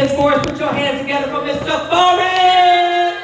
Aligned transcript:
this 0.00 0.14
for 0.16 0.32
us. 0.32 0.46
Put 0.46 0.58
your 0.58 0.72
hands 0.72 1.00
together 1.02 1.26
for 1.30 1.40
Mr. 1.46 1.88
Forrest. 1.90 3.20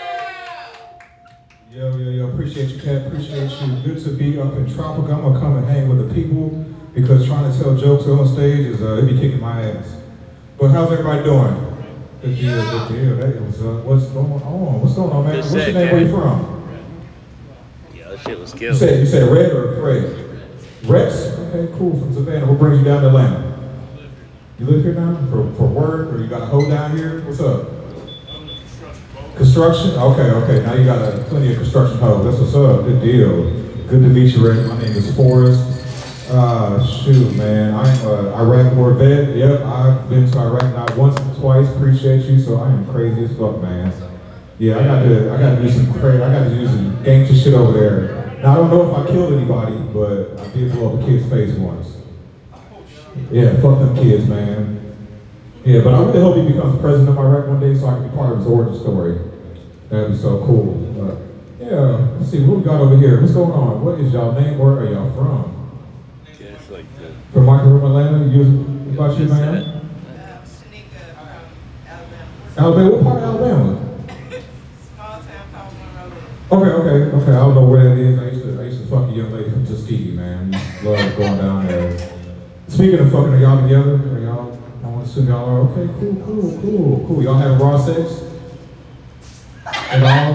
Yo, 1.73 1.97
yo, 1.97 2.11
yo, 2.11 2.29
appreciate 2.29 2.69
you, 2.71 2.81
Cat. 2.81 3.07
Appreciate 3.07 3.51
you. 3.61 3.77
Good 3.83 4.03
to 4.05 4.11
be 4.11 4.39
up 4.41 4.53
in 4.55 4.73
Tropical. 4.75 5.11
I'm 5.13 5.23
gonna 5.23 5.41
come 5.41 5.57
and 5.57 5.67
hang 5.67 5.89
with 5.89 6.07
the 6.07 6.15
people 6.15 6.65
because 6.95 7.27
trying 7.27 7.51
to 7.51 7.59
tell 7.59 7.77
jokes 7.77 8.07
on 8.07 8.27
stage 8.29 8.67
is, 8.67 8.83
uh, 8.83 8.97
it 8.97 9.07
be 9.07 9.19
kicking 9.19 9.41
my 9.41 9.63
ass. 9.63 9.97
But 10.59 10.69
how's 10.71 10.91
everybody 10.93 11.23
doing? 11.23 11.55
Good 12.23 12.37
deal, 12.37 12.71
good 12.71 12.89
deal. 12.89 13.17
That 13.17 13.43
was, 13.43 13.61
uh, 13.61 13.83
what's 13.85 14.07
going 14.07 14.33
on? 14.33 14.81
What's 14.81 14.95
going 14.95 15.13
on, 15.13 15.25
man? 15.25 15.35
Good 15.35 15.53
What's 15.53 15.55
your 15.55 15.75
name? 15.75 15.93
Where 15.93 16.01
you 16.01 16.11
from? 16.11 16.69
Yeah, 17.95 18.09
that 18.09 18.21
shit 18.21 18.39
was 18.39 18.53
You 18.55 18.59
killed. 18.59 18.77
said, 18.79 19.01
you 19.01 19.07
said 19.07 19.31
Red 19.31 19.53
or 19.53 19.77
Fred? 19.81 20.41
Rex? 20.85 21.15
Okay, 21.15 21.73
cool, 21.79 21.99
from 21.99 22.15
Savannah. 22.15 22.47
What 22.47 22.59
brings 22.59 22.79
you 22.79 22.85
down 22.85 23.03
to 23.03 23.09
Atlanta? 23.09 23.56
You 24.59 24.65
live 24.65 24.85
here 24.85 24.95
now 24.95 25.15
for, 25.29 25.53
for 25.57 25.67
work 25.67 26.15
or 26.15 26.19
you 26.19 26.29
got 26.29 26.41
a 26.41 26.47
hoe 26.47 26.67
down 26.67 26.97
here? 26.97 27.21
What's 27.27 27.41
up? 27.41 27.69
Construction? 29.37 29.91
Okay, 29.91 30.31
okay. 30.31 30.65
Now 30.65 30.73
you 30.73 30.87
got 30.87 31.13
a, 31.13 31.25
plenty 31.25 31.53
of 31.53 31.59
construction 31.59 31.99
hoes. 31.99 32.25
That's 32.25 32.41
what's 32.41 32.55
up. 32.55 32.87
Good 32.87 33.03
deal. 33.03 33.51
Good 33.87 34.01
to 34.01 34.09
meet 34.09 34.35
you, 34.35 34.49
Rick. 34.49 34.67
My 34.67 34.81
name 34.81 34.97
is 34.97 35.15
Forrest. 35.15 35.61
Uh, 36.31 36.83
shoot, 36.87 37.37
man. 37.37 37.75
I'm 37.75 38.07
a 38.07 38.35
Iraq 38.35 38.75
war 38.75 38.95
vet. 38.95 39.37
Yep, 39.37 39.61
I've 39.61 40.09
been 40.09 40.31
to 40.31 40.39
Iraq 40.39 40.75
not 40.75 40.97
once, 40.97 41.21
but 41.21 41.37
twice. 41.37 41.69
Appreciate 41.77 42.25
you. 42.25 42.41
So 42.41 42.57
I 42.57 42.71
am 42.71 42.91
crazy 42.91 43.25
as 43.25 43.37
fuck, 43.37 43.61
man. 43.61 43.93
Yeah, 44.59 44.79
I 44.79 44.85
got 44.85 45.03
to, 45.03 45.35
I 45.35 45.39
got 45.39 45.57
to 45.57 45.63
do 45.63 45.69
some 45.69 45.93
crazy, 46.01 46.23
I 46.23 46.33
got 46.33 46.45
to 46.45 46.55
do 46.55 46.67
some 46.67 47.03
gangster 47.03 47.37
shit 47.37 47.53
over 47.53 47.79
there. 47.79 48.39
Now 48.41 48.53
I 48.53 48.55
don't 48.55 48.71
know 48.71 48.91
if 48.91 49.07
I 49.07 49.11
killed 49.13 49.35
anybody, 49.35 49.77
but 49.93 50.41
I 50.41 50.49
did 50.55 50.73
blow 50.73 50.97
up 50.97 51.03
a 51.03 51.07
kid's 51.07 51.29
face 51.29 51.55
once. 51.59 52.06
Yeah, 53.31 53.61
fuck 53.61 53.79
them 53.79 53.97
kids, 53.97 54.29
man. 54.29 54.77
Yeah, 55.65 55.81
but 55.83 55.95
I 55.95 55.99
really 55.99 56.21
hope 56.21 56.37
he 56.37 56.53
becomes 56.53 56.81
president 56.81 57.09
of 57.11 57.19
Iraq 57.19 57.49
one 57.49 57.61
day 57.61 57.75
so 57.75 57.89
I 57.89 57.95
can 57.95 58.09
be 58.09 58.15
part 58.15 58.33
of 58.33 58.39
his 58.39 58.47
origin 58.47 58.79
story. 58.79 59.19
That'd 59.89 60.13
be 60.13 60.17
so 60.17 60.45
cool. 60.47 60.75
But 60.95 61.19
yeah, 61.59 62.15
let's 62.19 62.31
see 62.31 62.45
what 62.45 62.59
we 62.59 62.65
got 62.65 62.81
over 62.81 62.97
here. 62.97 63.21
What's 63.21 63.33
going 63.33 63.51
on? 63.51 63.85
What 63.85 63.99
is 63.99 64.13
y'all 64.13 64.33
name? 64.33 64.59
Where 64.59 64.79
are 64.79 64.87
y'all 64.87 65.13
from? 65.13 65.81
Yeah, 66.39 66.47
it's 66.55 66.71
like 66.71 66.87
the, 66.99 67.11
From 67.33 67.47
Michael 67.47 67.81
from 67.81 67.85
Atlanta. 67.97 68.27
You 68.27 68.43
about 68.95 69.19
you, 69.19 69.27
man? 69.27 69.91
Shanika 70.45 71.15
from 71.15 71.29
Alabama. 71.89 72.27
Alabama. 72.57 72.91
What 72.91 73.03
part 73.03 73.23
of 73.23 73.25
Alabama? 73.25 73.99
Small 74.95 75.21
town 75.23 75.47
called 75.53 75.75
Monroe. 76.51 76.63
Okay, 76.63 76.71
okay, 76.71 77.17
okay. 77.17 77.33
I 77.33 77.41
don't 77.41 77.55
know 77.57 77.67
where 77.69 77.83
that 77.89 77.99
is. 77.99 78.19
I 78.21 78.25
used 78.31 78.45
to, 78.45 78.61
I 78.61 78.65
used 78.67 78.83
to 78.83 78.89
fuck 78.89 79.11
a 79.11 79.13
young 79.13 79.33
lady 79.33 79.51
from 79.51 79.67
Tuskegee, 79.67 80.13
man. 80.13 80.53
Love 80.85 81.17
going 81.17 81.39
down 81.39 81.67
there. 81.67 81.96
Speaking 82.69 82.99
of 82.99 83.13
fucking, 83.13 83.35
are 83.35 83.39
y'all 83.39 83.63
together? 83.63 83.95
Are 83.95 84.21
y'all? 84.21 84.59
I 84.83 84.89
want 84.89 85.05
to 85.05 85.11
assume 85.11 85.29
y'all 85.29 85.49
are. 85.49 85.61
Okay, 85.71 85.93
cool, 86.01 86.17
cool, 86.25 86.61
cool, 86.61 87.05
cool. 87.07 87.23
Y'all 87.23 87.35
having 87.35 87.59
raw 87.59 87.79
sex? 87.79 88.23
At 89.67 90.03
all? 90.03 90.35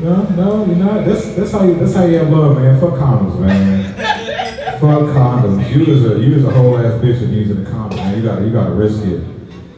No, 0.00 0.22
no, 0.30 0.64
you're 0.64 0.76
not. 0.76 1.04
That's 1.04 1.34
that's 1.34 1.52
how 1.52 1.64
you 1.64 1.74
that's 1.74 1.94
how 1.94 2.04
you 2.06 2.16
have 2.16 2.30
love, 2.30 2.56
man. 2.56 2.80
Fuck 2.80 2.94
condoms, 2.94 3.38
man. 3.38 3.94
Fuck 4.80 5.14
condoms. 5.14 5.70
You 5.70 5.92
was 5.92 6.04
a 6.06 6.18
you 6.18 6.34
was 6.34 6.44
a 6.46 6.50
whole 6.50 6.78
ass 6.78 6.94
bitch 7.02 7.20
if 7.22 7.30
using 7.30 7.66
a 7.66 7.70
condom, 7.70 7.98
man. 7.98 8.16
You 8.16 8.22
gotta 8.24 8.44
you 8.46 8.50
gotta 8.50 8.72
risk 8.72 9.04
it. 9.04 9.22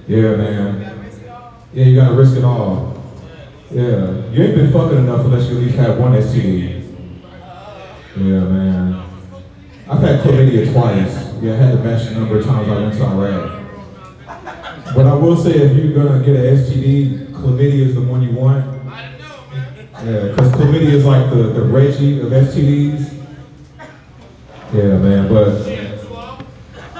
Yeah, 0.06 0.36
man. 0.36 1.10
Yeah, 1.72 1.84
you 1.86 1.96
gotta 1.96 2.14
risk 2.14 2.36
it 2.36 2.44
all. 2.44 2.96
Yeah. 3.72 4.30
You 4.30 4.42
ain't 4.44 4.55
been 4.55 4.72
fucking 4.72 4.98
enough 4.98 5.24
unless 5.24 5.50
you 5.50 5.56
at 5.56 5.62
least 5.64 5.77
have 5.77 5.98
one 5.98 6.12
STD. 6.12 6.81
Yeah, 8.14 8.41
man. 8.41 9.02
I've 9.88 10.00
had 10.00 10.20
chlamydia 10.20 10.70
twice. 10.70 11.32
Yeah, 11.41 11.55
I 11.55 11.56
had 11.56 11.72
to 11.72 11.78
match 11.82 12.08
the 12.08 12.14
number 12.14 12.38
of 12.38 12.44
times 12.44 12.68
I 12.68 12.78
went 12.78 12.94
to 12.94 13.05
Iraq. 13.05 14.94
But 14.94 15.06
I 15.06 15.14
will 15.14 15.36
say 15.36 15.52
if 15.52 15.77
you're 15.77 15.94
gonna 15.94 16.22
get 16.22 16.36
an 16.36 16.56
STD, 16.56 17.28
chlamydia 17.33 17.86
is 17.86 17.94
the 17.94 18.02
one 18.02 18.22
you 18.22 18.33
want. 18.33 18.66
Yeah, 20.05 20.28
because 20.28 20.52
chlamydia 20.52 20.92
is 20.92 21.06
like 21.06 21.30
the, 21.30 21.36
the 21.36 21.62
Reggie 21.62 22.20
of 22.20 22.27
STDs. 22.28 23.24
Yeah, 24.74 24.98
man, 24.98 25.28
but. 25.28 25.48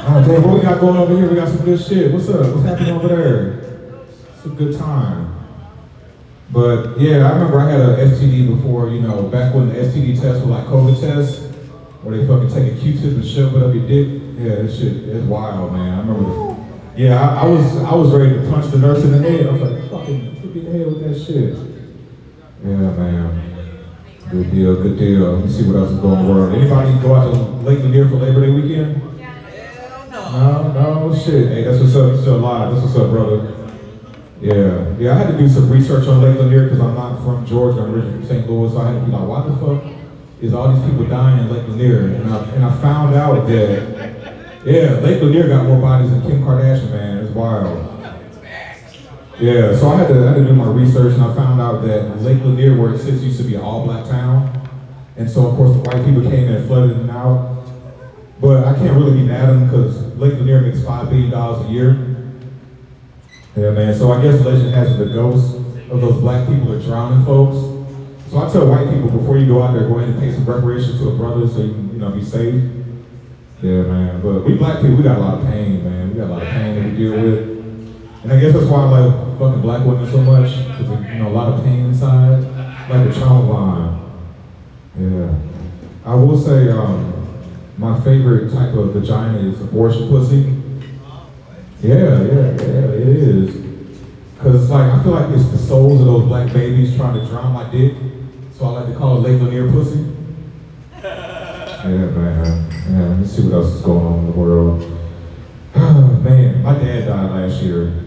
Oh, 0.05 0.25
damn, 0.27 0.43
what 0.43 0.55
we 0.55 0.63
got 0.63 0.81
going 0.81 0.97
over 0.97 1.15
here? 1.15 1.29
We 1.29 1.37
got 1.37 1.49
some 1.49 1.65
good 1.65 1.81
shit. 1.81 2.11
What's 2.11 2.29
up? 2.29 2.55
What's 2.55 2.67
happening 2.67 2.97
over 2.97 3.09
there? 3.09 3.59
It's 4.35 4.47
a 4.47 4.49
good 4.49 4.79
time. 4.79 5.42
But 6.53 7.01
yeah, 7.01 7.27
I 7.27 7.33
remember 7.33 7.61
I 7.61 7.71
had 7.71 7.81
a 7.81 7.97
STD 8.11 8.55
before, 8.55 8.91
you 8.91 9.01
know, 9.01 9.23
back 9.23 9.55
when 9.55 9.69
the 9.69 9.75
STD 9.75 10.21
tests 10.21 10.45
were 10.45 10.53
like 10.53 10.67
COVID 10.67 11.01
tests, 11.01 11.47
where 12.03 12.17
they 12.17 12.27
fucking 12.27 12.49
take 12.51 12.75
a 12.75 12.77
Q-tip 12.81 13.13
and 13.13 13.25
shove 13.25 13.57
it 13.57 13.63
up 13.63 13.75
your 13.75 13.87
dick. 13.89 14.21
Yeah, 14.37 14.63
that 14.63 14.71
shit 14.71 15.09
is 15.09 15.25
wild, 15.25 15.73
man. 15.73 15.95
I 15.95 16.01
remember. 16.01 16.29
The, 16.29 17.03
Yeah, 17.03 17.19
I, 17.21 17.43
I 17.43 17.47
was 17.47 17.77
I 17.83 17.95
was 17.95 18.13
ready 18.13 18.35
to 18.35 18.51
punch 18.51 18.71
the 18.71 18.79
nurse 18.79 19.03
in 19.03 19.13
the 19.13 19.19
head. 19.19 19.47
I 19.47 19.51
was 19.53 19.63
like, 19.63 19.91
fucking 19.91 20.35
hit 20.37 20.55
me 20.55 20.61
the 20.61 20.71
head 20.73 20.87
with 20.87 21.01
that 21.01 21.19
shit. 21.19 21.57
Yeah, 22.65 22.77
man. 23.01 23.49
Good 24.31 24.51
deal, 24.51 24.83
good 24.83 24.99
deal. 24.99 25.33
Let 25.33 25.45
me 25.47 25.51
see 25.53 25.67
what 25.69 25.77
else 25.77 25.91
is 25.91 25.99
going 25.99 26.15
on 26.15 26.21
in 26.21 26.27
the 26.27 26.33
world. 26.33 26.55
Anybody 26.55 27.03
go 27.03 27.15
out 27.15 27.33
to 27.33 27.41
Lake 27.65 27.79
Lanier 27.81 28.09
for 28.09 28.17
Labor 28.17 28.41
Day 28.41 28.51
weekend? 28.51 29.19
Yeah. 29.19 30.09
No, 30.11 30.73
no, 30.73 31.09
no 31.09 31.15
shit. 31.15 31.49
Hey, 31.49 31.65
that's 31.65 31.81
what's 31.81 31.97
up. 31.97 32.19
Still 32.21 32.37
alive. 32.37 32.73
That's 32.73 32.85
what's 32.85 32.97
up, 32.97 33.11
brother. 33.11 33.62
Yeah, 34.43 34.99
yeah. 34.99 35.15
I 35.15 35.19
had 35.19 35.31
to 35.31 35.39
do 35.39 35.49
some 35.49 35.71
research 35.71 36.09
on 36.09 36.21
Lake 36.21 36.37
Lanier 36.37 36.65
because 36.65 36.81
I'm 36.81 36.97
not 36.97 37.23
from 37.23 37.47
Georgia. 37.47 37.83
I'm 37.83 37.95
originally 37.95 38.19
from 38.19 38.27
St. 38.27 38.51
Louis, 38.51 38.73
so 38.73 38.79
I 38.79 38.91
had 38.91 38.99
to 38.99 39.07
be 39.07 39.13
like, 39.13 39.29
why 39.29 39.47
the 39.47 39.55
fuck 39.55 39.85
is 40.41 40.53
all 40.53 40.75
these 40.75 40.85
people 40.91 41.07
dying 41.07 41.39
in 41.39 41.49
Lake 41.49 41.69
Lanier? 41.69 42.07
And 42.09 42.35
I, 42.35 42.45
and 42.51 42.65
I 42.65 42.83
found 42.83 43.15
out 43.15 43.47
that, 43.47 44.61
yeah, 44.67 44.99
Lake 44.99 45.23
Lanier 45.23 45.47
got 45.47 45.65
more 45.65 45.81
bodies 45.81 46.11
than 46.11 46.23
Kim 46.23 46.43
Kardashian, 46.43 46.91
man. 46.91 47.19
It's 47.19 47.31
wild. 47.33 47.89
Yeah, 49.39 49.77
so 49.77 49.91
I 49.91 49.99
had 49.99 50.09
to 50.09 50.15
I 50.15 50.33
had 50.33 50.35
to 50.35 50.45
do 50.45 50.55
my 50.55 50.67
research 50.67 51.15
and 51.15 51.23
I 51.23 51.35
found 51.35 51.61
out 51.61 51.83
that 51.83 52.21
Lake 52.23 52.43
Lanier, 52.43 52.77
where 52.77 52.95
it 52.95 52.99
sits, 52.99 53.23
used 53.23 53.39
to 53.39 53.45
be 53.45 53.55
an 53.55 53.61
all-black 53.61 54.07
town, 54.07 54.69
and 55.17 55.31
so 55.31 55.47
of 55.47 55.57
course 55.57 55.71
the 55.73 55.83
white 55.83 56.05
people 56.05 56.23
came 56.23 56.49
and 56.49 56.67
flooded 56.67 56.99
it 56.99 57.11
out. 57.11 57.65
But 58.41 58.65
I 58.67 58.75
can't 58.75 58.97
really 58.97 59.21
be 59.21 59.23
mad 59.23 59.49
at 59.49 59.53
them 59.53 59.65
because 59.67 60.17
Lake 60.17 60.35
Lanier 60.35 60.63
makes 60.63 60.85
five 60.85 61.09
billion 61.11 61.31
dollars 61.31 61.65
a 61.67 61.71
year. 61.71 62.12
Yeah, 63.57 63.71
man. 63.71 63.95
So 63.95 64.13
I 64.13 64.23
guess 64.23 64.41
legend 64.45 64.75
has 64.75 64.97
the 64.99 65.07
ghosts 65.07 65.55
of 65.91 66.01
those 66.01 66.21
black 66.21 66.49
people 66.49 66.73
are 66.73 66.81
drowning 66.81 67.25
folks. 67.25 67.57
So 68.31 68.39
I 68.39 68.51
tell 68.51 68.67
white 68.67 68.89
people 68.89 69.11
before 69.11 69.37
you 69.37 69.47
go 69.47 69.63
out 69.63 69.75
there, 69.75 69.87
go 69.87 69.99
ahead 69.99 70.09
and 70.09 70.19
pay 70.19 70.33
some 70.33 70.47
reparations 70.47 70.99
to 71.01 71.11
a 71.11 71.17
brother 71.17 71.47
so 71.47 71.59
you 71.59 71.73
can, 71.73 71.93
you 71.93 71.99
know, 71.99 72.11
be 72.11 72.25
safe. 72.25 72.55
Yeah, 73.61 73.83
man. 73.83 74.23
But 74.23 74.45
we 74.45 74.55
black 74.55 74.81
people, 74.81 74.97
we 74.97 75.03
got 75.03 75.19
a 75.19 75.21
lot 75.21 75.39
of 75.39 75.47
pain, 75.47 75.85
man. 75.85 76.11
We 76.11 76.17
got 76.17 76.29
a 76.29 76.33
lot 76.33 76.43
of 76.43 76.49
pain 76.49 76.75
that 76.77 76.85
we 76.91 76.97
deal 76.97 77.13
with. 77.13 77.49
And 78.23 78.33
I 78.33 78.41
guess 78.41 78.55
that's 78.55 78.67
why 78.67 78.85
I 78.85 79.01
like 79.01 79.39
fucking 79.39 79.61
black 79.61 79.87
women 79.87 80.11
so 80.11 80.23
much, 80.23 80.57
because 80.67 80.89
you 81.11 81.19
know, 81.19 81.29
a 81.29 81.35
lot 81.35 81.53
of 81.53 81.63
pain 81.63 81.87
inside, 81.87 82.41
like 82.89 83.09
a 83.09 83.13
trauma 83.13 83.47
bond. 83.53 84.13
Yeah. 84.99 85.35
I 86.05 86.15
will 86.15 86.39
say, 86.39 86.71
um, 86.71 87.13
my 87.77 88.01
favorite 88.01 88.51
type 88.53 88.75
of 88.75 88.95
vagina 88.95 89.39
is 89.39 89.61
abortion 89.61 90.09
pussy. 90.09 90.43
Yeah, 91.83 91.97
yeah, 91.97 92.23
yeah, 92.23 92.95
it 92.95 93.09
is. 93.09 93.57
Cause 94.39 94.63
it's 94.63 94.71
like, 94.71 94.89
I 94.93 95.03
feel 95.03 95.13
like 95.13 95.35
it's 95.35 95.49
the 95.49 95.59
souls 95.59 96.01
of 96.01 96.07
those 96.07 96.29
black 96.29 96.53
babies 96.53 96.95
trying 96.97 97.19
to 97.19 97.27
drown 97.27 97.53
my 97.53 97.69
dick. 97.73 97.95
So 98.53 98.67
I 98.67 98.81
like 98.83 98.87
to 98.93 98.95
call 98.95 99.17
it 99.17 99.29
Lake 99.29 99.43
Lanier 99.43 99.71
pussy. 99.71 100.07
Yeah, 101.83 102.07
man. 102.15 102.71
Yeah, 102.89 103.17
let's 103.19 103.33
see 103.33 103.43
what 103.43 103.55
else 103.55 103.75
is 103.75 103.83
going 103.83 104.07
on 104.07 104.19
in 104.21 104.27
the 104.27 104.33
world. 104.39 104.81
man, 105.75 106.63
my 106.63 106.75
dad 106.75 107.07
died 107.07 107.31
last 107.33 107.61
year. 107.61 108.05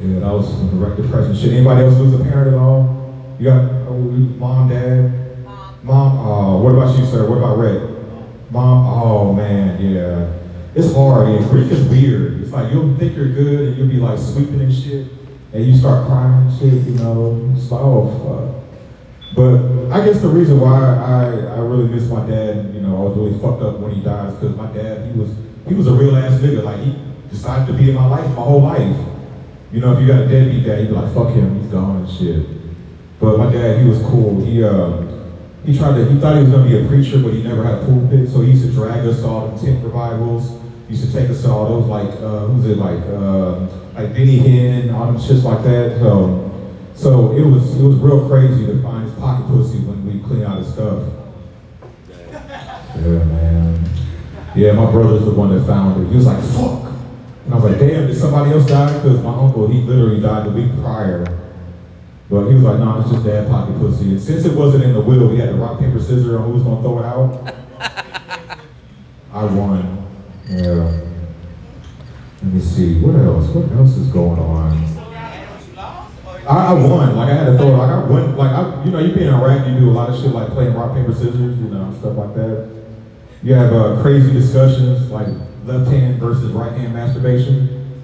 Yeah, 0.00 0.20
that 0.20 0.32
was 0.32 0.48
some 0.48 0.70
direct 0.70 0.96
depression 0.96 1.36
shit. 1.36 1.52
Anybody 1.52 1.84
else 1.84 1.98
lose 1.98 2.18
a 2.18 2.24
parent 2.24 2.54
at 2.54 2.58
all? 2.58 3.36
You 3.38 3.50
got 3.50 3.64
uh, 3.64 3.92
mom, 3.92 4.70
dad? 4.70 5.44
Mom, 5.44 5.74
Mom, 5.82 6.18
oh, 6.26 6.62
what 6.62 6.72
about 6.72 6.98
you, 6.98 7.04
sir? 7.04 7.28
What 7.28 7.36
about 7.36 7.58
Red? 7.58 7.82
Mom, 8.50 8.86
oh 8.86 9.34
man, 9.34 9.78
yeah. 9.78 10.41
It's 10.74 10.94
hard, 10.94 11.28
yeah. 11.28 11.46
Grief 11.48 11.70
is 11.70 11.86
weird. 11.88 12.40
It's 12.40 12.50
like 12.50 12.72
you'll 12.72 12.96
think 12.96 13.14
you're 13.14 13.28
good 13.28 13.68
and 13.68 13.76
you'll 13.76 13.88
be 13.88 13.96
like 13.96 14.18
sweeping 14.18 14.60
and 14.60 14.72
shit, 14.72 15.06
and 15.52 15.66
you 15.66 15.76
start 15.76 16.06
crying 16.06 16.48
and 16.48 16.58
shit, 16.58 16.72
you 16.84 16.94
know. 16.94 17.52
It's 17.54 17.70
like, 17.70 17.82
oh 17.82 18.08
fuck. 18.24 18.62
But 19.36 19.92
I 19.92 20.04
guess 20.04 20.22
the 20.22 20.28
reason 20.28 20.60
why 20.60 20.80
I, 20.80 21.56
I 21.56 21.58
really 21.58 21.88
miss 21.88 22.08
my 22.08 22.26
dad, 22.26 22.74
you 22.74 22.80
know, 22.80 22.96
I 22.96 23.00
was 23.08 23.16
really 23.18 23.38
fucked 23.38 23.62
up 23.62 23.80
when 23.80 23.94
he 23.94 24.02
died, 24.02 24.32
because 24.40 24.56
my 24.56 24.72
dad, 24.72 25.12
he 25.12 25.18
was 25.18 25.34
he 25.68 25.74
was 25.74 25.88
a 25.88 25.92
real 25.92 26.16
ass 26.16 26.40
nigga. 26.40 26.64
Like 26.64 26.80
he 26.80 26.96
decided 27.28 27.70
to 27.70 27.78
be 27.78 27.90
in 27.90 27.94
my 27.94 28.06
life 28.06 28.26
my 28.28 28.42
whole 28.42 28.62
life. 28.62 28.96
You 29.72 29.80
know, 29.80 29.92
if 29.92 30.00
you 30.00 30.06
got 30.06 30.22
a 30.22 30.26
deadbeat 30.26 30.64
dad, 30.64 30.80
you'd 30.80 30.88
be 30.88 30.94
like, 30.94 31.12
fuck 31.12 31.34
him, 31.34 31.60
he's 31.60 31.70
gone 31.70 32.04
and 32.04 32.10
shit. 32.10 32.46
But 33.20 33.36
my 33.36 33.52
dad, 33.52 33.82
he 33.82 33.88
was 33.88 33.98
cool. 34.04 34.42
He 34.42 34.64
uh, 34.64 35.02
he 35.66 35.76
tried 35.76 35.96
to, 35.96 36.10
he 36.10 36.18
thought 36.18 36.36
he 36.36 36.44
was 36.44 36.50
gonna 36.50 36.68
be 36.68 36.82
a 36.82 36.88
preacher, 36.88 37.18
but 37.18 37.34
he 37.34 37.42
never 37.42 37.62
had 37.62 37.74
a 37.74 37.84
pulpit, 37.84 38.30
so 38.30 38.40
he 38.40 38.52
used 38.52 38.64
to 38.64 38.72
drag 38.72 39.06
us 39.06 39.22
all 39.22 39.52
to 39.52 39.62
tent 39.62 39.84
revivals. 39.84 40.61
Used 40.88 41.06
to 41.06 41.12
take 41.12 41.30
us 41.30 41.42
to 41.42 41.50
all 41.50 41.80
those 41.80 41.86
like, 41.86 42.10
uh, 42.20 42.46
who's 42.46 42.66
it 42.66 42.76
like, 42.76 43.00
uh, 43.06 43.60
like 43.94 44.12
Benny 44.12 44.38
Hinn, 44.38 44.92
all 44.94 45.06
them 45.06 45.16
shits 45.16 45.42
like 45.42 45.62
that. 45.64 45.98
So, 46.00 46.50
so 46.94 47.32
it 47.32 47.44
was 47.44 47.80
it 47.80 47.82
was 47.82 47.96
real 47.96 48.28
crazy 48.28 48.66
to 48.66 48.82
find 48.82 49.04
his 49.04 49.14
pocket 49.18 49.46
pussy 49.46 49.78
when 49.80 50.04
we 50.06 50.20
clean 50.26 50.42
out 50.42 50.58
his 50.58 50.72
stuff. 50.72 51.08
Yeah, 52.30 53.24
man. 53.24 53.84
Yeah, 54.54 54.72
my 54.72 54.90
brother's 54.90 55.24
the 55.24 55.30
one 55.30 55.56
that 55.56 55.66
found 55.66 56.02
it. 56.02 56.10
He 56.10 56.16
was 56.16 56.26
like, 56.26 56.42
fuck. 56.44 56.92
And 57.46 57.54
I 57.54 57.56
was 57.56 57.64
like, 57.64 57.78
damn, 57.78 58.06
did 58.06 58.16
somebody 58.16 58.50
else 58.50 58.66
die? 58.66 58.92
Because 58.94 59.22
my 59.22 59.34
uncle, 59.34 59.66
he 59.66 59.80
literally 59.80 60.20
died 60.20 60.46
the 60.46 60.50
week 60.50 60.70
prior. 60.82 61.24
But 62.28 62.48
he 62.48 62.54
was 62.54 62.64
like, 62.64 62.78
nah, 62.78 63.00
it's 63.00 63.10
just 63.10 63.24
dad 63.24 63.48
pocket 63.48 63.78
pussy. 63.78 64.10
And 64.10 64.20
since 64.20 64.44
it 64.44 64.54
wasn't 64.54 64.84
in 64.84 64.92
the 64.92 65.00
will, 65.00 65.28
we 65.28 65.38
had 65.38 65.50
to 65.50 65.54
rock, 65.56 65.80
paper, 65.80 65.98
scissors 65.98 66.34
on 66.34 66.44
who 66.44 66.52
was 66.52 66.62
going 66.62 66.76
to 66.76 66.82
throw 66.82 66.98
it 66.98 67.04
out. 67.04 67.54
I 69.32 69.44
won. 69.44 70.01
See. 72.62 73.00
What 73.00 73.16
else? 73.16 73.48
What 73.48 73.70
else 73.76 73.96
is 73.96 74.08
going 74.08 74.38
on? 74.38 74.82
I, 76.48 76.70
I 76.70 76.72
won. 76.72 77.16
Like 77.16 77.30
I 77.30 77.34
had 77.34 77.46
to 77.46 77.58
throw. 77.58 77.70
Like 77.70 77.90
I 77.90 78.04
won. 78.04 78.36
Like 78.36 78.50
I, 78.50 78.84
you 78.84 78.90
know, 78.90 78.98
you 78.98 79.12
being 79.12 79.28
in 79.28 79.34
Iraq, 79.34 79.66
you 79.66 79.78
do 79.78 79.90
a 79.90 79.92
lot 79.92 80.08
of 80.10 80.20
shit 80.20 80.30
like 80.30 80.48
playing 80.50 80.74
rock 80.74 80.94
paper 80.94 81.12
scissors, 81.12 81.58
you 81.58 81.68
know, 81.68 81.94
stuff 81.98 82.16
like 82.16 82.34
that. 82.34 82.82
You 83.42 83.54
have 83.54 83.72
uh, 83.72 84.00
crazy 84.00 84.32
discussions 84.32 85.10
like 85.10 85.26
left 85.64 85.90
hand 85.90 86.20
versus 86.20 86.52
right 86.52 86.72
hand 86.72 86.94
masturbation. 86.94 88.00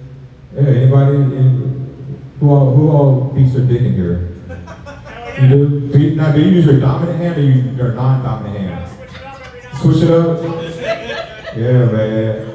Yeah, 0.53 0.61
anybody? 0.61 1.17
Who 2.39 2.49
all 2.49 2.75
who 2.75 2.89
all 2.91 3.21
beats 3.33 3.53
their 3.53 3.65
dick 3.65 3.81
in 3.81 3.93
here? 3.93 4.29
You 5.41 5.47
do? 5.47 5.89
do 5.91 5.99
you, 5.99 6.15
now, 6.15 6.31
do 6.31 6.41
you 6.41 6.49
use 6.51 6.65
your 6.65 6.79
dominant 6.79 7.17
hand 7.17 7.37
or 7.37 7.41
you, 7.41 7.71
your 7.77 7.93
non-dominant 7.93 8.57
hand? 8.57 9.77
Switch 9.81 10.03
it 10.03 10.11
up. 10.11 10.43
Yeah, 11.55 11.85
man. 11.85 12.48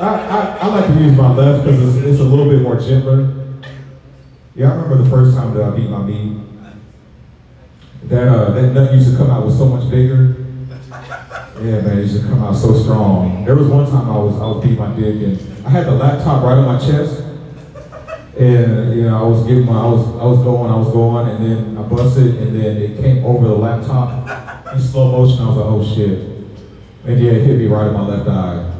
I, 0.00 0.58
I, 0.60 0.66
like 0.68 0.86
to 0.86 1.00
use 1.00 1.16
my 1.16 1.32
left 1.32 1.64
because 1.64 1.96
it's, 1.96 2.06
it's 2.06 2.20
a 2.20 2.24
little 2.24 2.48
bit 2.48 2.62
more 2.62 2.76
gentler. 2.76 3.32
Yeah, 4.54 4.72
I 4.72 4.74
remember 4.74 5.02
the 5.02 5.10
first 5.10 5.36
time 5.36 5.54
that 5.54 5.62
I 5.62 5.70
beat 5.76 5.88
my 5.88 6.02
meat. 6.02 6.38
That 8.04 8.28
uh, 8.28 8.50
that 8.50 8.72
nut 8.72 8.92
used 8.92 9.10
to 9.10 9.16
come 9.16 9.30
out 9.30 9.44
was 9.44 9.56
so 9.56 9.66
much 9.66 9.88
bigger. 9.90 10.36
Yeah, 11.62 11.80
man, 11.80 11.98
it 11.98 12.02
used 12.02 12.20
to 12.20 12.26
come 12.26 12.42
out 12.42 12.54
so 12.54 12.74
strong. 12.74 13.44
There 13.44 13.54
was 13.54 13.68
one 13.68 13.90
time 13.90 14.10
I 14.10 14.18
was 14.18 14.34
I 14.40 14.46
was 14.46 14.62
beating 14.62 14.78
my 14.78 14.94
dick 14.94 15.14
and 15.22 15.66
I 15.66 15.70
had 15.70 15.86
the 15.86 15.92
laptop 15.92 16.42
right 16.42 16.58
on 16.58 16.66
my 16.66 16.78
chest. 16.78 17.20
And 18.38 18.94
you 18.94 19.04
know, 19.04 19.16
I 19.16 19.22
was 19.22 19.46
giving 19.46 19.64
my 19.64 19.80
I 19.80 19.86
was 19.86 20.06
I 20.20 20.24
was 20.24 20.38
going, 20.38 20.70
I 20.70 20.76
was 20.76 20.92
going, 20.92 21.28
and 21.28 21.44
then 21.44 21.78
I 21.78 21.82
busted 21.88 22.36
and 22.36 22.60
then 22.60 22.76
it 22.76 23.00
came 23.00 23.24
over 23.24 23.46
the 23.46 23.54
laptop 23.54 24.74
in 24.74 24.80
slow 24.80 25.12
motion. 25.12 25.42
I 25.44 25.48
was 25.48 25.56
like, 25.56 25.66
oh 25.66 25.94
shit. 25.94 26.18
And 27.06 27.20
yeah, 27.22 27.32
it 27.32 27.46
hit 27.46 27.58
me 27.58 27.66
right 27.66 27.86
in 27.86 27.94
my 27.94 28.06
left 28.06 28.28
eye. 28.28 28.73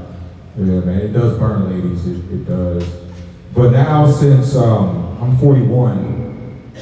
Yeah, 0.57 0.81
man, 0.81 1.01
it 1.01 1.13
does 1.13 1.37
burn, 1.37 1.69
ladies. 1.69 2.07
It, 2.07 2.33
it 2.33 2.47
does. 2.47 2.89
But 3.53 3.73
now, 3.73 4.09
since 4.09 4.55
um, 4.55 5.21
I'm 5.21 5.37
41, 5.39 6.73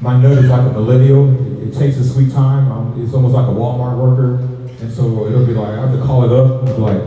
my 0.00 0.22
nut 0.22 0.38
is 0.38 0.48
like 0.48 0.60
a 0.60 0.72
millennial. 0.72 1.62
It, 1.62 1.68
it 1.68 1.78
takes 1.78 1.96
a 1.96 2.08
sweet 2.08 2.30
time. 2.30 3.02
It's 3.02 3.12
almost 3.14 3.34
like 3.34 3.48
a 3.48 3.50
Walmart 3.50 3.98
worker. 3.98 4.36
And 4.80 4.92
so 4.92 5.26
it'll 5.26 5.44
be 5.44 5.52
like, 5.52 5.74
I 5.74 5.80
have 5.80 5.98
to 5.98 6.04
call 6.04 6.22
it 6.22 6.32
up. 6.32 6.62
It'll 6.62 6.76
be 6.76 6.82
like, 6.82 7.02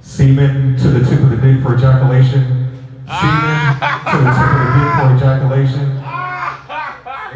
semen 0.00 0.78
to 0.78 0.88
the 0.88 1.00
tip 1.04 1.20
of 1.20 1.28
the 1.28 1.36
dick 1.36 1.62
for 1.62 1.76
ejaculation. 1.76 2.72
Semen 3.04 3.68
to 4.08 4.16
the 4.16 4.32
tip 4.32 4.48
of 4.48 4.64
the 4.64 4.72
dick 4.78 4.92
for 4.96 5.16
ejaculation. 5.16 5.88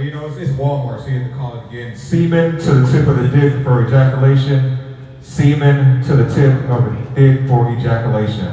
You 0.02 0.10
know, 0.12 0.26
it's, 0.28 0.36
it's 0.38 0.52
Walmart, 0.52 1.02
so 1.02 1.08
you 1.08 1.20
have 1.20 1.30
to 1.30 1.36
call 1.36 1.60
it 1.60 1.66
again. 1.68 1.94
Semen 1.94 2.58
to 2.58 2.74
the 2.74 2.90
tip 2.90 3.06
of 3.06 3.16
the 3.18 3.28
dick 3.28 3.62
for 3.62 3.86
ejaculation. 3.86 4.96
Semen 5.20 6.02
to 6.04 6.16
the 6.16 6.34
tip 6.34 6.70
of 6.70 6.84
the 6.84 7.05
dick 7.16 7.48
for 7.48 7.72
ejaculation. 7.72 8.46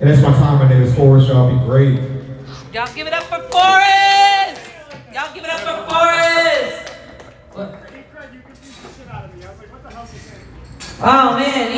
And 0.00 0.10
that's 0.10 0.20
my 0.20 0.32
time. 0.32 0.58
My 0.58 0.68
name 0.68 0.82
is 0.82 0.94
Forrest. 0.94 1.28
Y'all 1.28 1.50
be 1.50 1.64
great. 1.64 1.98
Y'all 2.72 2.92
give 2.94 3.06
it 3.06 3.12
up 3.12 3.22
for 3.24 3.40
Forrest! 3.50 4.60
Y'all 5.12 5.34
give 5.34 5.44
it 5.44 5.50
up 5.50 5.60
for 5.60 5.90
Forrest! 5.90 6.88
What? 7.52 7.90
He 7.90 8.02
cried, 8.12 8.32
you 8.32 8.40
confused 8.40 8.82
the 8.82 9.02
shit 9.02 9.12
out 9.12 9.24
of 9.24 9.36
me. 9.36 9.44
I 9.44 9.50
was 9.50 9.58
like, 9.58 9.72
what 9.72 9.82
the 9.82 9.90
hell's 9.94 10.10
he 10.10 10.18
saying? 10.18 10.40
Oh 11.00 11.36
man, 11.36 11.70